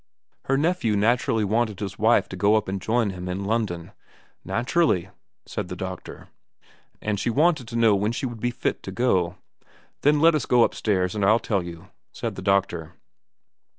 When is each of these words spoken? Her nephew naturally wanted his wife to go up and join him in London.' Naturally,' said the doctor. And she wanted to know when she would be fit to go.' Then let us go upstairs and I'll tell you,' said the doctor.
Her 0.45 0.57
nephew 0.57 0.95
naturally 0.95 1.43
wanted 1.45 1.79
his 1.79 1.99
wife 1.99 2.27
to 2.29 2.35
go 2.35 2.55
up 2.55 2.67
and 2.67 2.81
join 2.81 3.11
him 3.11 3.29
in 3.29 3.45
London.' 3.45 3.91
Naturally,' 4.53 5.11
said 5.45 5.67
the 5.67 5.75
doctor. 5.75 6.29
And 7.03 7.19
she 7.19 7.29
wanted 7.29 7.67
to 7.67 7.75
know 7.75 7.93
when 7.93 8.11
she 8.11 8.25
would 8.25 8.39
be 8.39 8.49
fit 8.49 8.81
to 8.81 8.91
go.' 8.91 9.35
Then 10.01 10.19
let 10.19 10.33
us 10.33 10.47
go 10.47 10.63
upstairs 10.63 11.13
and 11.13 11.23
I'll 11.23 11.37
tell 11.37 11.61
you,' 11.61 11.89
said 12.11 12.33
the 12.33 12.41
doctor. 12.41 12.95